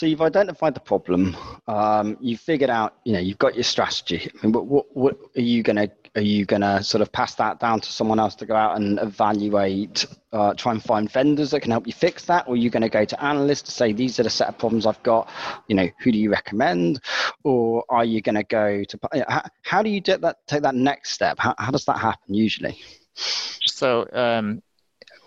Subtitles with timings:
[0.00, 1.36] so you've identified the problem.
[1.68, 4.30] Um, you figured out, you know, you've got your strategy.
[4.32, 7.12] I mean, what, what, what are you going to are you going to sort of
[7.12, 11.12] pass that down to someone else to go out and evaluate, uh, try and find
[11.12, 12.48] vendors that can help you fix that?
[12.48, 14.58] Or are you going to go to analysts to say, these are the set of
[14.58, 15.28] problems I've got,
[15.68, 17.00] you know, who do you recommend?
[17.44, 18.98] Or are you going to go to,
[19.28, 21.38] how, how, do you do that, take that next step?
[21.38, 22.76] How, how does that happen usually?
[23.14, 24.62] So um,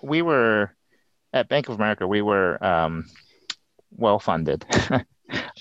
[0.01, 0.71] we were,
[1.31, 3.05] at Bank of America, we were um,
[3.95, 4.65] well funded.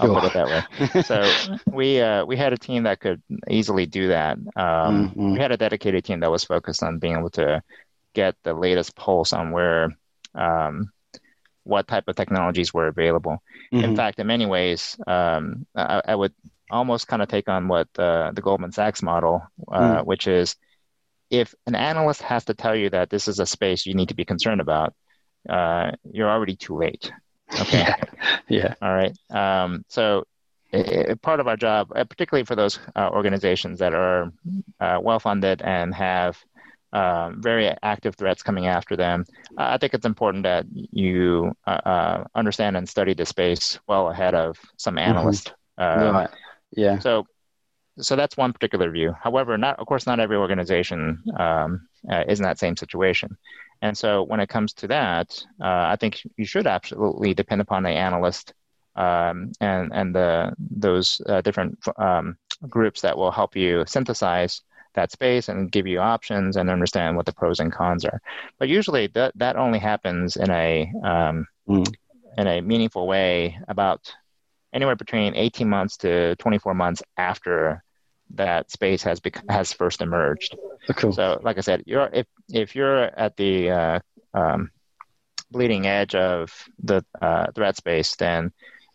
[0.00, 0.20] I'll sure.
[0.20, 1.02] put it that way.
[1.02, 4.36] So we uh, we had a team that could easily do that.
[4.56, 5.32] Um, mm-hmm.
[5.34, 7.62] We had a dedicated team that was focused on being able to
[8.14, 9.96] get the latest pulse on where
[10.34, 10.92] um,
[11.64, 13.42] what type of technologies were available.
[13.72, 13.84] Mm-hmm.
[13.84, 16.34] In fact, in many ways, um, I, I, would
[16.70, 20.04] almost kind of take on what uh, the Goldman Sachs model, uh, mm.
[20.04, 20.56] which is
[21.30, 24.14] if an analyst has to tell you that this is a space you need to
[24.14, 24.94] be concerned about,
[25.48, 27.12] uh, you're already too late.
[27.60, 27.78] Okay.
[27.78, 27.96] Yeah.
[28.48, 28.74] yeah.
[28.80, 29.16] All right.
[29.30, 30.24] Um, so
[30.72, 34.32] it, part of our job, uh, particularly for those uh, organizations that are
[34.80, 36.38] uh, well funded and have
[36.92, 39.24] um, very active threats coming after them,
[39.56, 44.34] I think it's important that you uh, uh, understand and study the space well ahead
[44.34, 45.10] of some mm-hmm.
[45.10, 45.52] analyst.
[45.78, 46.16] Mm-hmm.
[46.16, 46.30] right.
[46.74, 46.98] Yeah.
[46.98, 47.26] So,
[47.98, 49.14] so that's one particular view.
[49.20, 51.86] However, not of course not every organization um,
[52.28, 53.36] is in that same situation.
[53.82, 57.82] And so when it comes to that, uh, I think you should absolutely depend upon
[57.82, 58.54] the analyst
[58.94, 62.36] um, and and the those uh, different um,
[62.68, 64.62] groups that will help you synthesize
[64.94, 68.20] that space and give you options and understand what the pros and cons are.
[68.58, 71.94] But usually that that only happens in a um, mm.
[72.38, 74.14] in a meaningful way about
[74.72, 77.82] anywhere between 18 months to 24 months after
[78.34, 80.56] that space has bec- has first emerged.
[80.88, 81.12] Oh, cool.
[81.12, 84.00] So, like I said, you're if if you're at the uh,
[84.34, 84.70] um,
[85.50, 86.52] bleeding edge of
[86.82, 88.52] the uh, threat space, then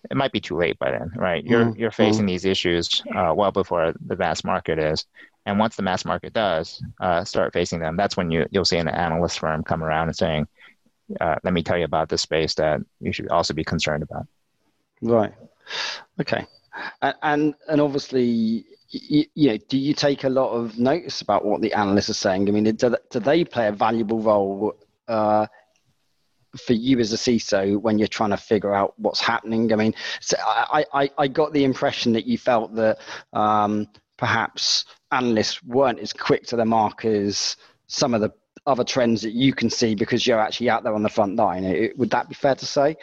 [0.09, 1.43] it might be too late by then, right?
[1.43, 1.79] You're mm-hmm.
[1.79, 2.27] you're facing mm-hmm.
[2.27, 5.05] these issues uh, well before the mass market is,
[5.45, 8.77] and once the mass market does uh, start facing them, that's when you you'll see
[8.77, 10.47] an analyst firm come around and saying,
[11.19, 14.27] uh, "Let me tell you about this space that you should also be concerned about."
[15.01, 15.33] Right.
[16.19, 16.45] Okay.
[17.01, 21.61] And and, obviously you, you, know, do you take a lot of notice about what
[21.61, 22.47] the analysts are saying?
[22.47, 24.77] I mean, do, do they play a valuable role
[25.07, 25.47] uh,
[26.57, 29.71] for you as a CISO when you're trying to figure out what's happening?
[29.73, 32.99] I mean, so I, I, I got the impression that you felt that
[33.33, 33.87] um,
[34.17, 38.31] perhaps analysts weren't as quick to the mark as some of the
[38.65, 41.91] other trends that you can see because you're actually out there on the front line.
[41.95, 42.97] Would that be fair to say?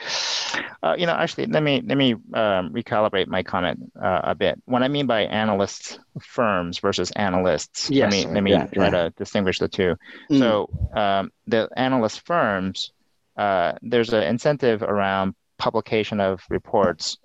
[0.85, 4.61] Uh, you know, actually, let me let me um, recalibrate my comment uh, a bit.
[4.67, 8.85] What I mean by analyst firms versus analysts, yes, let me let me yeah, try
[8.85, 8.91] yeah.
[8.91, 9.97] to distinguish the two.
[10.31, 10.39] Mm.
[10.41, 12.93] So um, the analyst firms,
[13.35, 17.17] uh, there's an incentive around publication of reports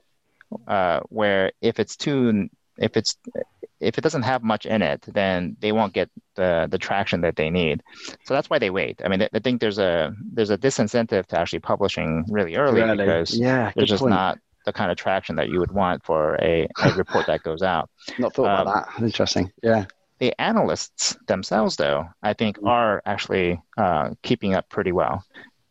[0.66, 2.48] uh, where if it's too
[2.78, 3.18] if it's
[3.80, 7.36] if it doesn't have much in it, then they won't get the the traction that
[7.36, 7.84] they need.
[8.26, 9.02] So that's why they wait.
[9.04, 12.98] I mean, I think there's a there's a disincentive to actually publishing really early really?
[12.98, 14.12] because yeah, there's just point.
[14.12, 17.62] not the kind of traction that you would want for a, a report that goes
[17.62, 17.90] out.
[18.18, 19.04] Not thought um, about that.
[19.04, 19.52] Interesting.
[19.64, 19.86] Yeah.
[20.20, 22.68] The analysts themselves, though, I think, mm.
[22.68, 25.24] are actually uh, keeping up pretty well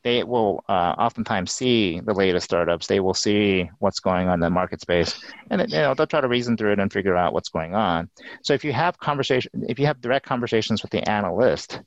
[0.05, 2.87] they will uh, oftentimes see the latest startups.
[2.87, 5.21] They will see what's going on in the market space,
[5.51, 8.09] and you know they'll try to reason through it and figure out what's going on.
[8.43, 11.81] So if you have conversation, if you have direct conversations with the analyst,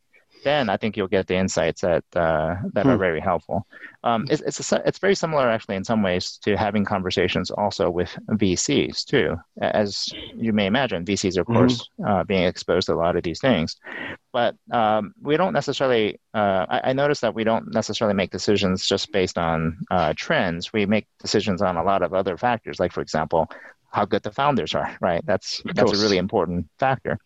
[0.44, 2.90] then I think you'll get the insights that uh, that hmm.
[2.90, 3.66] are very helpful.
[4.04, 7.90] Um, it's it's, a, it's very similar actually in some ways to having conversations also
[7.90, 9.38] with VCs too.
[9.62, 11.58] As you may imagine, VCs are of mm-hmm.
[11.58, 13.78] course uh, being exposed to a lot of these things,
[14.34, 16.20] but um, we don't necessarily.
[16.34, 20.72] Uh, I, I noticed that we don't necessarily make decisions just based on uh, trends.
[20.72, 23.50] We make decisions on a lot of other factors, like for example,
[23.92, 25.24] how good the founders are, right?
[25.26, 27.18] That's that's a really important factor.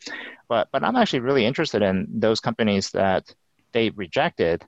[0.50, 3.34] But but I'm actually really interested in those companies that
[3.72, 4.64] they rejected,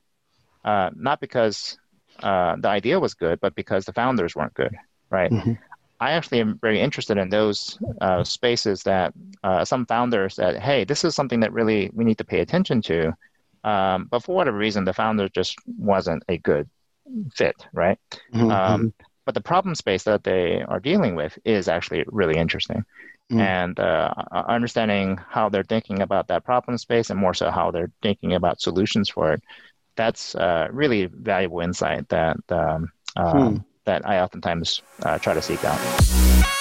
[0.64, 1.78] uh, not because
[2.22, 4.74] uh, the idea was good, but because the founders weren't good,
[5.10, 5.30] right?
[5.30, 5.52] Mm-hmm.
[6.00, 10.84] I actually am very interested in those uh, spaces that uh, some founders that hey,
[10.84, 13.12] this is something that really we need to pay attention to,
[13.64, 16.68] um, but for whatever reason, the founder just wasn't a good
[17.34, 17.98] fit, right?
[18.32, 18.50] Mm-hmm.
[18.50, 22.82] Um, mm-hmm but the problem space that they are dealing with is actually really interesting.
[23.30, 23.40] Mm.
[23.40, 27.90] And uh, understanding how they're thinking about that problem space and more so how they're
[28.00, 29.42] thinking about solutions for it,
[29.96, 33.56] that's uh, really valuable insight that um, um, hmm.
[33.88, 36.57] That I oftentimes uh, try to seek out.